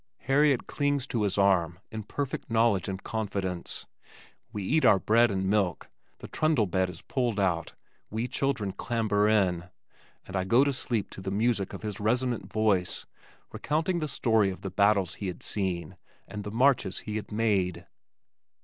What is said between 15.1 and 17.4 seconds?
he had seen, and the marches he had